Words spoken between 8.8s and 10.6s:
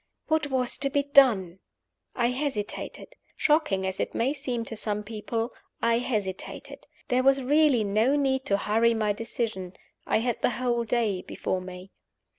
my decision. I had the